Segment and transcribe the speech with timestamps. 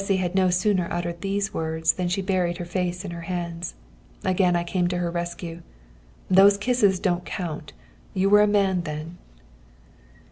[0.01, 3.75] ]Bessy had no sooner uttered these words than she buried her face in her hands.
[4.23, 5.61] Again I came to her rescue.
[6.27, 7.73] "Those kisses don't count;
[8.15, 9.19] you were a man then."